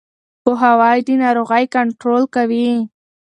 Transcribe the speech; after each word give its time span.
پوهاوی 0.43 0.97
د 1.07 1.09
ناروغۍ 1.23 1.65
کنټرول 1.75 2.23
کوي. 2.35 2.69